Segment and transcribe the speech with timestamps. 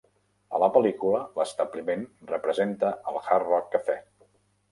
[0.59, 2.01] A la pel·lícula, l'establiment
[2.31, 3.99] representa el Hard Rock Café.